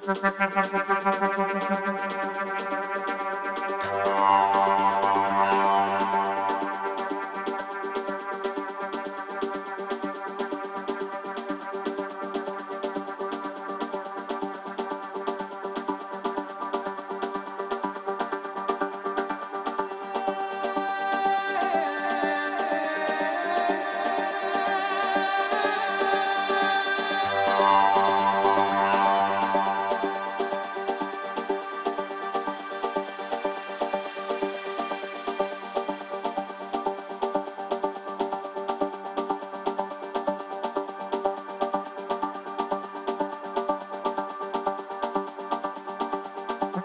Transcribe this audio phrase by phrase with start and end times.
[0.00, 0.22] Thank
[2.02, 2.07] you.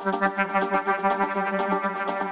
[0.03, 0.59] ハハハ
[2.09, 2.22] ハ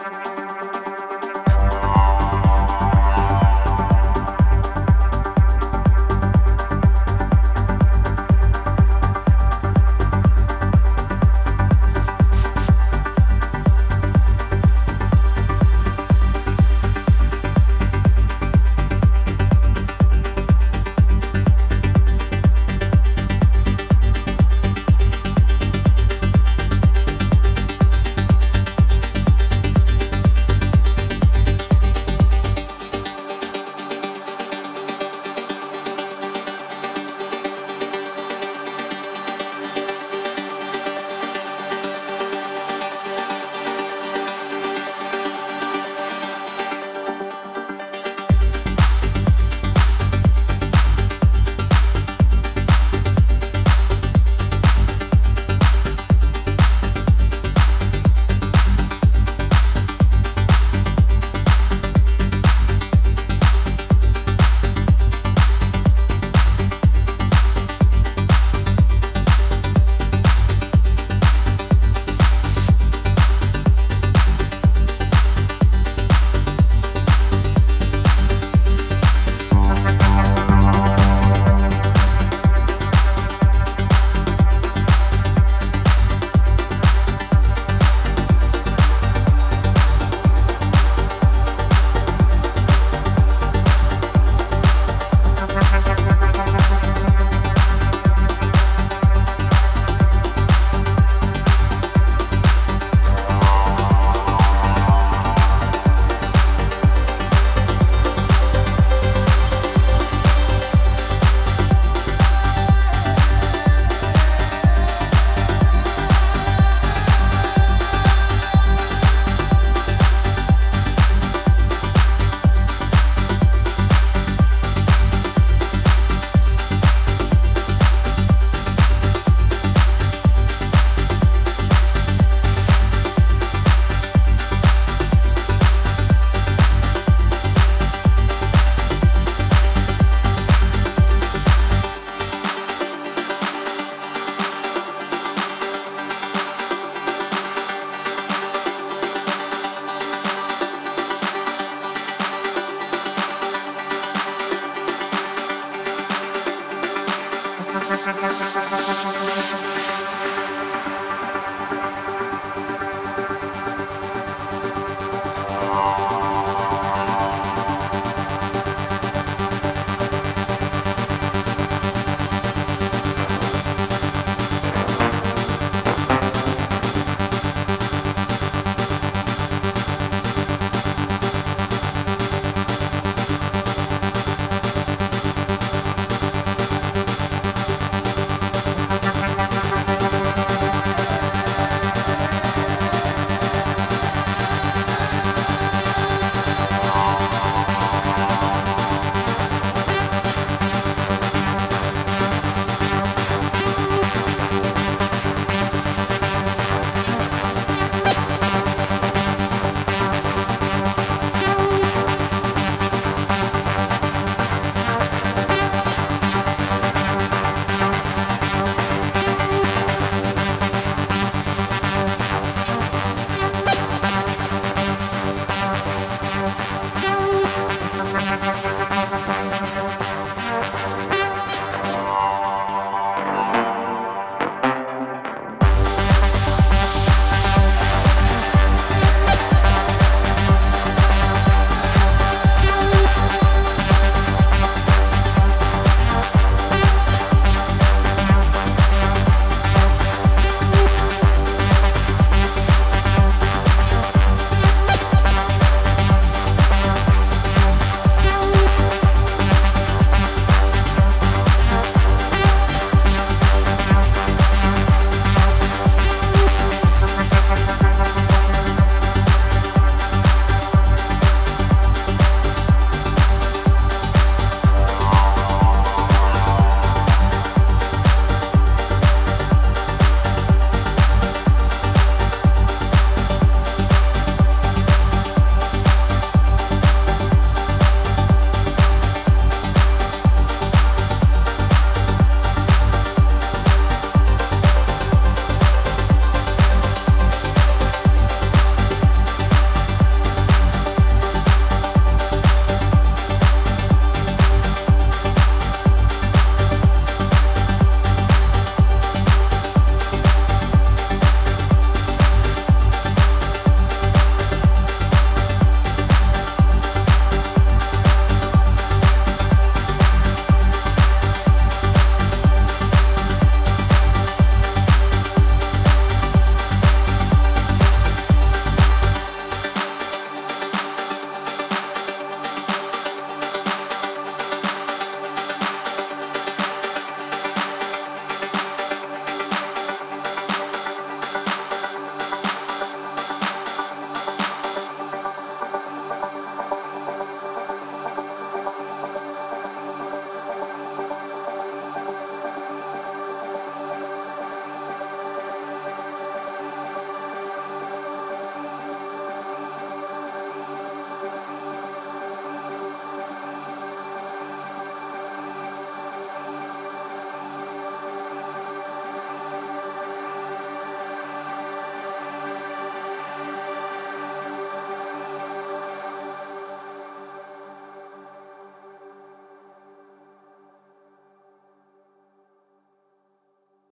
[158.32, 159.01] Música